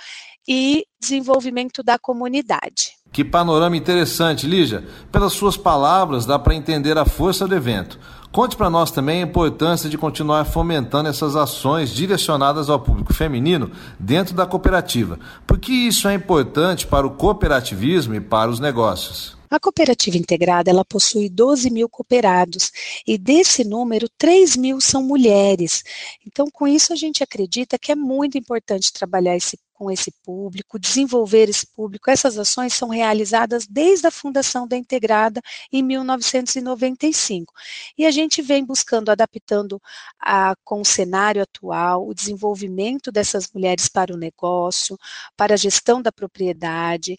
e 0.48 0.86
desenvolvimento 1.00 1.82
da 1.82 1.98
comunidade. 1.98 2.92
Que 3.12 3.24
panorama 3.24 3.78
interessante, 3.78 4.48
Lígia. 4.48 4.84
Pelas 5.12 5.34
suas 5.34 5.56
palavras, 5.56 6.26
dá 6.26 6.38
para 6.38 6.56
entender 6.56 6.98
a 6.98 7.06
força 7.06 7.48
do 7.48 7.56
evento. 7.56 8.00
Conte 8.32 8.58
para 8.58 8.70
nós 8.70 8.90
também 8.90 9.22
a 9.22 9.26
importância 9.28 9.88
de 9.88 9.96
continuar 9.96 10.46
fomentando 10.46 11.08
essas 11.08 11.36
ações 11.36 11.92
direcionadas 11.92 12.68
ao 12.68 12.80
público 12.80 13.14
feminino 13.14 13.72
dentro 14.00 14.34
da 14.34 14.48
cooperativa. 14.48 15.20
Porque 15.46 15.72
isso 15.72 16.08
é 16.08 16.16
importante 16.16 16.88
para 16.88 17.06
o 17.06 17.12
cooperativismo 17.12 18.16
e 18.16 18.20
para 18.20 18.50
os 18.50 18.60
negócios. 18.60 19.38
A 19.54 19.60
cooperativa 19.60 20.18
integrada 20.18 20.72
ela 20.72 20.84
possui 20.84 21.30
12 21.30 21.70
mil 21.70 21.88
cooperados 21.88 22.72
e 23.06 23.20
desse 23.20 23.64
número 23.64 24.10
3 24.18 24.58
mil 24.58 24.82
são 24.82 25.04
mulheres. 25.04 25.84
Então, 26.26 26.48
com 26.52 26.68
isso 26.68 26.92
a 26.92 26.96
gente 26.96 27.24
acredita 27.24 27.78
que 27.78 27.92
é 27.92 27.96
muito 27.96 28.36
importante 28.36 28.92
trabalhar 28.92 29.36
esse 29.36 29.60
com 29.74 29.92
esse 29.92 30.12
público, 30.24 30.80
desenvolver 30.80 31.50
esse 31.50 31.68
público. 31.68 32.10
Essas 32.10 32.38
ações 32.38 32.74
são 32.74 32.90
realizadas 32.90 33.68
desde 33.68 34.08
a 34.08 34.12
fundação 34.12 34.68
da 34.68 34.78
Integrada 34.78 35.42
em 35.72 35.84
1995. 35.84 37.54
E 37.98 38.06
a 38.06 38.12
gente 38.12 38.42
vem 38.42 38.64
buscando, 38.64 39.10
adaptando 39.10 39.82
a, 40.20 40.56
com 40.64 40.82
o 40.82 40.86
cenário 40.86 41.42
atual, 41.42 42.08
o 42.08 42.14
desenvolvimento 42.14 43.12
dessas 43.12 43.52
mulheres 43.52 43.90
para 43.90 44.14
o 44.14 44.18
negócio, 44.18 44.98
para 45.36 45.56
a 45.56 45.58
gestão 45.58 46.02
da 46.02 46.12
propriedade, 46.12 47.18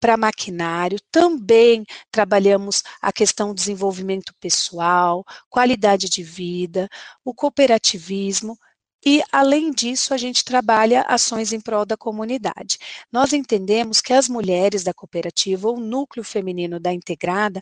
para 0.00 0.16
maquinário, 0.16 0.98
também 1.12 1.84
trabalhamos 2.10 2.82
a 3.00 3.12
questão 3.12 3.48
do 3.48 3.54
desenvolvimento 3.54 4.34
pessoal, 4.40 5.24
qualidade 5.48 6.08
de 6.08 6.22
vida, 6.22 6.88
o 7.24 7.34
cooperativismo, 7.34 8.58
e, 9.04 9.22
além 9.32 9.70
disso, 9.70 10.12
a 10.12 10.18
gente 10.18 10.44
trabalha 10.44 11.02
ações 11.08 11.52
em 11.52 11.60
prol 11.60 11.86
da 11.86 11.96
comunidade. 11.96 12.78
Nós 13.10 13.32
entendemos 13.32 14.00
que 14.00 14.12
as 14.12 14.28
mulheres 14.28 14.84
da 14.84 14.92
cooperativa, 14.92 15.70
o 15.70 15.80
núcleo 15.80 16.22
feminino 16.22 16.78
da 16.78 16.92
integrada, 16.92 17.60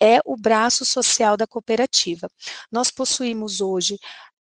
é 0.00 0.18
o 0.24 0.34
braço 0.36 0.84
social 0.86 1.36
da 1.36 1.46
cooperativa. 1.46 2.28
Nós 2.72 2.90
possuímos 2.90 3.60
hoje 3.60 3.98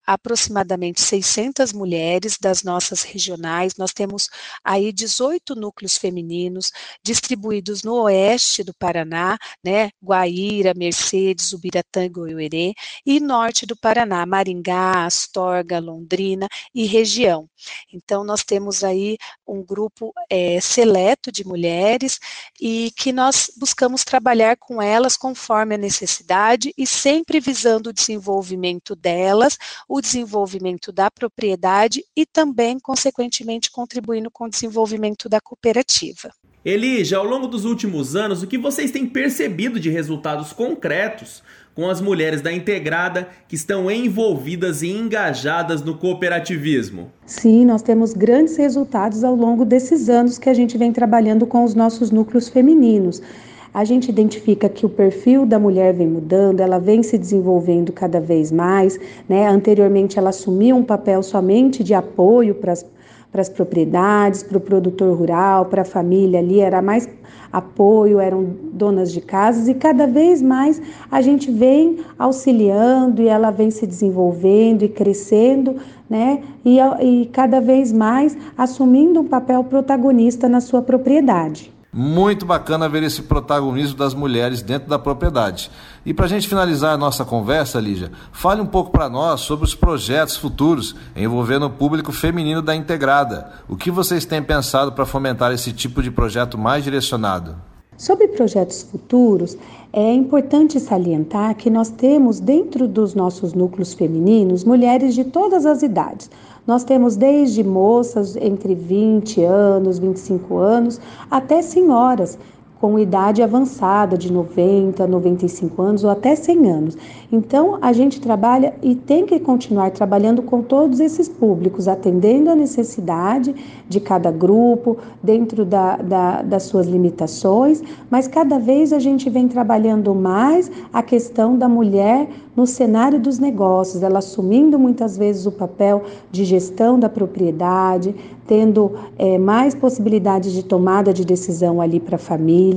aproximadamente 0.09 1.03
600 1.03 1.71
mulheres 1.75 2.39
das 2.41 2.63
nossas 2.63 3.03
regionais. 3.03 3.75
Nós 3.77 3.93
temos 3.93 4.31
aí 4.65 4.91
18 4.91 5.55
núcleos 5.55 5.99
femininos 5.99 6.73
distribuídos 7.05 7.83
no 7.83 8.05
oeste 8.05 8.65
do 8.65 8.73
Paraná, 8.73 9.37
né, 9.63 9.91
Guaíra, 10.03 10.73
Mercedes, 10.75 11.53
Ubiratã 11.53 12.07
e 12.07 12.09
Goiuerê, 12.09 12.73
e 13.05 13.21
norte 13.21 13.67
do 13.67 13.77
Paraná, 13.77 14.25
Maringá, 14.25 15.05
Astorga, 15.05 15.79
Londrina 15.79 16.49
e 16.75 16.87
região. 16.87 17.47
Então, 17.93 18.25
nós 18.25 18.43
temos 18.43 18.83
aí 18.83 19.19
um 19.47 19.63
grupo 19.63 20.15
é, 20.31 20.59
seleto 20.59 21.31
de 21.31 21.47
mulheres 21.47 22.19
e 22.59 22.91
que 22.97 23.13
nós 23.13 23.51
buscamos 23.59 24.05
trabalhar 24.05 24.57
com 24.57 24.81
elas 24.81 25.19
conforme 25.19 25.75
a 25.75 25.79
necessidade 25.79 26.73
e 26.79 26.87
sempre 26.87 27.41
visando 27.41 27.91
o 27.91 27.93
desenvolvimento 27.93 28.97
delas, 28.97 29.59
o 29.87 29.98
desenvolvimento 30.01 30.93
da 30.93 31.11
propriedade 31.11 32.05
e 32.17 32.27
também, 32.27 32.79
consequentemente, 32.79 33.71
contribuindo 33.71 34.31
com 34.31 34.45
o 34.45 34.51
desenvolvimento 34.51 35.29
da 35.29 35.41
cooperativa. 35.41 36.31
Elija, 36.65 37.17
ao 37.17 37.25
longo 37.25 37.47
dos 37.47 37.65
últimos 37.65 38.17
anos, 38.17 38.43
o 38.43 38.47
que 38.47 38.59
vocês 38.59 38.91
têm 38.91 39.07
percebido 39.07 39.79
de 39.79 39.89
resultados 39.89 40.53
concretos 40.53 41.43
com 41.75 41.89
as 41.89 42.01
mulheres 42.01 42.43
da 42.43 42.53
Integrada 42.53 43.29
que 43.47 43.55
estão 43.55 43.89
envolvidas 43.89 44.83
e 44.83 44.89
engajadas 44.89 45.81
no 45.81 45.97
cooperativismo? 45.97 47.13
Sim, 47.25 47.65
nós 47.65 47.83
temos 47.83 48.13
grandes 48.13 48.57
resultados 48.57 49.23
ao 49.23 49.37
longo 49.37 49.65
desses 49.65 50.09
anos 50.09 50.39
que 50.39 50.51
a 50.51 50.55
gente 50.55 50.77
vem 50.77 50.93
trabalhando 50.93 51.47
com 51.47 51.63
os 51.63 51.77
nossos 51.77 52.11
núcleos 52.11 52.49
femininos. 52.49 53.23
A 53.73 53.85
gente 53.85 54.09
identifica 54.09 54.69
que 54.69 54.87
o 54.87 54.89
perfil 54.89 55.45
da 55.45 55.59
mulher 55.59 55.93
vem 55.95 56.07
mudando, 56.07 56.61
ela 56.61 56.79
vem 56.79 57.03
se 57.03 57.19
desenvolvendo 57.19 57.93
cada 57.93 58.21
vez 58.21 58.51
mais, 58.51 58.99
né? 59.29 59.47
Anteriormente 59.47 60.19
ela 60.19 60.31
assumia 60.31 60.75
um 60.75 60.83
papel 60.83 61.23
somente 61.23 61.85
de 61.85 61.95
apoio 61.95 62.55
para 62.55 62.73
as 62.73 62.85
para 63.31 63.43
as 63.43 63.49
propriedades, 63.49 64.43
para 64.43 64.57
o 64.57 64.61
produtor 64.61 65.17
rural, 65.17 65.67
para 65.67 65.83
a 65.83 65.85
família 65.85 66.41
ali, 66.41 66.61
era 66.61 66.81
mais 66.81 67.09
apoio, 67.53 68.21
eram 68.21 68.45
donas 68.73 69.13
de 69.13 69.21
casas 69.21 69.69
e 69.69 69.75
cada 69.75 70.07
vez 70.07 70.41
mais 70.43 70.81
a 71.11 71.21
gente 71.21 71.51
vem 71.51 71.99
auxiliando 72.19 73.23
e 73.23 73.29
ela 73.29 73.51
vem 73.51 73.71
se 73.71 73.87
desenvolvendo 73.87 74.83
e 74.83 74.89
crescendo, 74.89 75.77
né? 76.09 76.43
E, 76.65 76.79
e 77.03 77.27
cada 77.27 77.61
vez 77.61 77.93
mais 77.93 78.37
assumindo 78.57 79.21
um 79.21 79.27
papel 79.27 79.63
protagonista 79.65 80.49
na 80.49 80.61
sua 80.61 80.83
propriedade. 80.83 81.78
Muito 81.91 82.45
bacana 82.45 82.87
ver 82.87 83.03
esse 83.03 83.23
protagonismo 83.23 83.97
das 83.97 84.13
mulheres 84.13 84.61
dentro 84.61 84.91
da 84.91 84.99
propriedade. 84.99 85.71
E 86.05 86.13
para 86.13 86.27
a 86.27 86.29
gente 86.29 86.47
finalizar 86.47 86.93
a 86.93 86.99
nossa 86.99 87.25
conversa, 87.25 87.81
Lígia, 87.81 88.13
fale 88.31 88.61
um 88.61 88.67
pouco 88.67 88.91
para 88.91 89.09
nós 89.09 89.41
sobre 89.41 89.65
os 89.65 89.75
projetos 89.75 90.37
futuros 90.37 90.95
envolvendo 91.17 91.65
o 91.65 91.71
público 91.71 92.13
feminino 92.13 92.61
da 92.61 92.77
Integrada. 92.77 93.53
O 93.67 93.75
que 93.75 93.91
vocês 93.91 94.27
têm 94.27 94.43
pensado 94.43 94.93
para 94.93 95.07
fomentar 95.07 95.51
esse 95.51 95.73
tipo 95.73 96.03
de 96.03 96.11
projeto 96.11 96.59
mais 96.59 96.85
direcionado? 96.85 97.57
Sobre 97.97 98.29
projetos 98.29 98.83
futuros, 98.83 99.57
é 99.93 100.13
importante 100.13 100.79
salientar 100.79 101.57
que 101.57 101.69
nós 101.69 101.89
temos 101.89 102.39
dentro 102.39 102.87
dos 102.87 103.13
nossos 103.13 103.55
núcleos 103.55 103.93
femininos 103.93 104.63
mulheres 104.63 105.17
de 105.17 105.25
todas 105.25 105.67
as 105.67 105.83
idades. 105.83 106.31
Nós 106.69 106.85
temos 106.85 107.17
desde 107.17 107.65
moças 107.65 108.37
entre 108.37 108.75
20 108.75 109.43
anos, 109.43 109.99
25 109.99 110.59
anos, 110.59 111.01
até 111.31 111.63
senhoras 111.63 112.39
com 112.81 112.99
idade 112.99 113.43
avançada 113.43 114.17
de 114.17 114.33
90, 114.33 115.07
95 115.07 115.83
anos 115.83 116.05
ou 116.05 116.11
até 116.11 116.35
100 116.37 116.71
anos. 116.71 116.99
Então, 117.31 117.79
a 117.83 117.93
gente 117.93 118.21
trabalha 118.21 118.75
e 118.83 118.95
tem 118.95 119.27
que 119.27 119.39
continuar 119.41 119.91
trabalhando 119.91 120.43
com 120.43 120.63
todos 120.63 121.01
esses 121.01 121.29
públicos, 121.29 121.89
atendendo 121.89 122.51
a 122.51 122.55
necessidade 122.55 123.55
de 123.89 124.01
cada 124.01 124.31
grupo, 124.31 124.97
dentro 125.23 125.65
da, 125.65 125.97
da, 125.97 126.43
das 126.43 126.65
suas 126.65 126.87
limitações, 126.87 127.83
mas 128.11 128.29
cada 128.29 128.59
vez 128.59 128.93
a 128.93 128.99
gente 128.99 129.29
vem 129.29 129.49
trabalhando 129.49 130.15
mais 130.15 130.71
a 130.93 131.03
questão 131.03 131.59
da 131.59 131.69
mulher 131.69 132.29
no 132.59 132.67
cenário 132.67 133.21
dos 133.21 133.39
negócios, 133.39 134.03
ela 134.03 134.19
assumindo 134.19 134.79
muitas 134.79 135.17
vezes 135.17 135.47
o 135.47 135.53
papel 135.53 136.03
de 136.31 136.45
gestão 136.45 136.99
da 136.99 137.09
propriedade, 137.09 138.15
tendo 138.49 138.93
é, 139.17 139.39
mais 139.39 139.75
possibilidades 139.75 140.53
de 140.53 140.65
tomada 140.65 141.13
de 141.13 141.25
decisão 141.25 141.81
ali 141.81 142.01
para 142.01 142.17
a 142.17 142.19
família. 142.19 142.68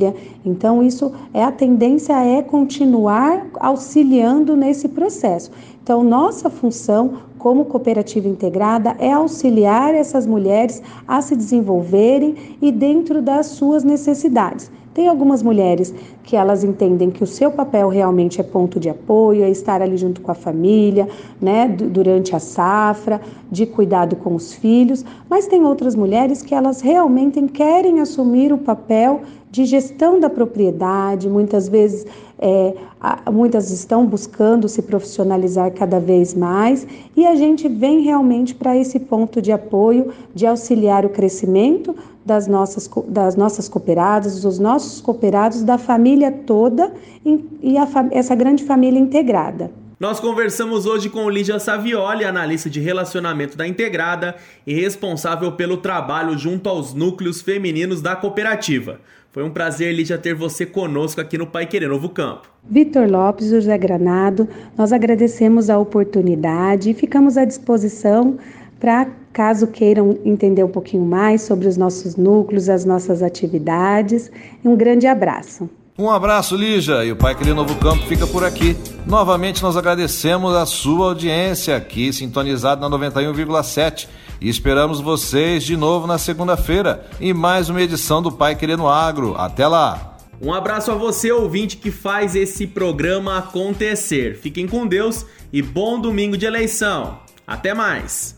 Então, 0.45 0.83
isso 0.83 1.11
é 1.33 1.43
a 1.43 1.51
tendência 1.51 2.13
é 2.13 2.41
continuar 2.41 3.47
auxiliando 3.59 4.55
nesse 4.55 4.87
processo. 4.87 5.51
Então, 5.83 6.03
nossa 6.03 6.49
função 6.49 7.13
como 7.37 7.65
cooperativa 7.65 8.27
integrada 8.27 8.95
é 8.99 9.11
auxiliar 9.11 9.95
essas 9.95 10.27
mulheres 10.27 10.81
a 11.07 11.21
se 11.21 11.35
desenvolverem 11.35 12.35
e 12.61 12.71
dentro 12.71 13.21
das 13.21 13.47
suas 13.47 13.83
necessidades. 13.83 14.71
Tem 14.93 15.07
algumas 15.07 15.41
mulheres 15.41 15.93
que 16.21 16.35
elas 16.35 16.65
entendem 16.65 17.09
que 17.09 17.23
o 17.23 17.27
seu 17.27 17.49
papel 17.49 17.87
realmente 17.87 18.41
é 18.41 18.43
ponto 18.43 18.77
de 18.77 18.89
apoio, 18.89 19.43
é 19.43 19.49
estar 19.49 19.81
ali 19.81 19.95
junto 19.95 20.19
com 20.19 20.31
a 20.31 20.35
família, 20.35 21.07
né, 21.41 21.67
durante 21.67 22.35
a 22.35 22.39
safra, 22.39 23.21
de 23.49 23.65
cuidado 23.65 24.17
com 24.17 24.35
os 24.35 24.53
filhos, 24.53 25.05
mas 25.29 25.47
tem 25.47 25.63
outras 25.63 25.95
mulheres 25.95 26.41
que 26.41 26.53
elas 26.53 26.81
realmente 26.81 27.41
querem 27.47 28.01
assumir 28.01 28.51
o 28.51 28.57
papel 28.57 29.21
de 29.51 29.65
gestão 29.65 30.19
da 30.19 30.29
propriedade, 30.29 31.29
muitas 31.29 31.67
vezes 31.67 32.05
é, 32.39 32.73
muitas 33.31 33.69
estão 33.69 34.05
buscando 34.05 34.69
se 34.69 34.81
profissionalizar 34.81 35.71
cada 35.73 35.99
vez 35.99 36.33
mais 36.33 36.87
e 37.15 37.27
a 37.27 37.35
gente 37.35 37.67
vem 37.67 38.01
realmente 38.01 38.55
para 38.55 38.75
esse 38.77 38.97
ponto 38.97 39.41
de 39.41 39.51
apoio, 39.51 40.13
de 40.33 40.47
auxiliar 40.47 41.05
o 41.05 41.09
crescimento 41.09 41.93
das 42.25 42.47
nossas, 42.47 42.89
das 43.07 43.35
nossas 43.35 43.67
cooperadas, 43.67 44.41
dos 44.41 44.57
nossos 44.57 45.01
cooperados, 45.01 45.63
da 45.63 45.77
família 45.77 46.31
toda 46.31 46.93
e, 47.25 47.77
a, 47.77 47.87
essa 48.11 48.33
grande 48.33 48.63
família 48.63 48.99
integrada. 48.99 49.69
Nós 49.99 50.19
conversamos 50.19 50.87
hoje 50.87 51.09
com 51.09 51.29
Lígia 51.29 51.59
Savioli, 51.59 52.25
analista 52.25 52.67
de 52.67 52.79
relacionamento 52.79 53.55
da 53.55 53.67
Integrada 53.67 54.35
e 54.65 54.73
responsável 54.73 55.51
pelo 55.51 55.77
trabalho 55.77 56.35
junto 56.35 56.67
aos 56.67 56.95
núcleos 56.95 57.39
femininos 57.39 58.01
da 58.01 58.15
cooperativa. 58.15 58.99
Foi 59.31 59.43
um 59.43 59.49
prazer, 59.49 59.95
Lígia, 59.95 60.17
ter 60.17 60.35
você 60.35 60.65
conosco 60.65 61.21
aqui 61.21 61.37
no 61.37 61.47
Pai 61.47 61.65
Querer 61.65 61.87
Novo 61.87 62.09
Campo. 62.09 62.49
Vitor 62.69 63.09
Lopes, 63.09 63.49
José 63.49 63.77
Granado, 63.77 64.45
nós 64.77 64.91
agradecemos 64.91 65.69
a 65.69 65.77
oportunidade 65.79 66.89
e 66.89 66.93
ficamos 66.93 67.37
à 67.37 67.45
disposição 67.45 68.37
para 68.77 69.07
caso 69.31 69.67
queiram 69.67 70.19
entender 70.25 70.65
um 70.65 70.69
pouquinho 70.69 71.05
mais 71.05 71.43
sobre 71.43 71.65
os 71.65 71.77
nossos 71.77 72.17
núcleos, 72.17 72.67
as 72.67 72.83
nossas 72.83 73.23
atividades. 73.23 74.29
Um 74.65 74.75
grande 74.75 75.07
abraço. 75.07 75.69
Um 75.97 76.09
abraço, 76.09 76.57
Lígia, 76.57 77.05
e 77.05 77.11
o 77.13 77.15
Pai 77.15 77.33
Querido 77.33 77.55
Novo 77.55 77.75
Campo 77.75 78.05
fica 78.07 78.27
por 78.27 78.43
aqui. 78.43 78.75
Novamente 79.07 79.63
nós 79.63 79.77
agradecemos 79.77 80.53
a 80.55 80.65
sua 80.65 81.05
audiência 81.05 81.77
aqui, 81.77 82.11
sintonizado 82.11 82.81
na 82.81 82.97
91,7 82.97 84.09
e 84.41 84.49
esperamos 84.49 84.99
vocês 84.99 85.63
de 85.63 85.77
novo 85.77 86.07
na 86.07 86.17
segunda-feira 86.17 87.07
em 87.19 87.33
mais 87.33 87.69
uma 87.69 87.81
edição 87.81 88.21
do 88.21 88.31
Pai 88.31 88.55
Querendo 88.55 88.87
Agro. 88.87 89.35
Até 89.37 89.67
lá! 89.67 90.17
Um 90.41 90.51
abraço 90.51 90.91
a 90.91 90.95
você, 90.95 91.31
ouvinte, 91.31 91.77
que 91.77 91.91
faz 91.91 92.35
esse 92.35 92.65
programa 92.65 93.37
acontecer. 93.37 94.35
Fiquem 94.35 94.67
com 94.67 94.87
Deus 94.87 95.23
e 95.53 95.61
bom 95.61 96.01
domingo 96.01 96.35
de 96.35 96.47
eleição. 96.47 97.19
Até 97.45 97.75
mais! 97.75 98.35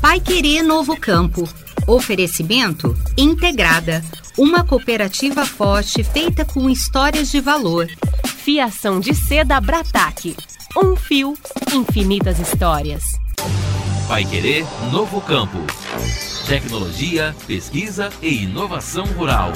Pai 0.00 0.18
Querer 0.18 0.62
Novo 0.62 0.96
Campo. 0.98 1.48
Oferecimento 1.86 2.96
Integrada 3.16 4.02
uma 4.38 4.64
cooperativa 4.64 5.44
forte 5.44 6.02
feita 6.02 6.44
com 6.44 6.68
histórias 6.70 7.30
de 7.30 7.40
valor. 7.40 7.86
Fiação 8.24 8.98
de 8.98 9.14
seda 9.14 9.60
Brataque. 9.60 10.34
Um 10.76 10.96
fio, 10.96 11.34
infinitas 11.74 12.38
histórias. 12.38 13.21
Vai 14.06 14.24
querer 14.24 14.66
novo 14.90 15.20
campo. 15.20 15.58
Tecnologia, 16.46 17.34
pesquisa 17.46 18.10
e 18.20 18.42
inovação 18.42 19.04
rural. 19.06 19.52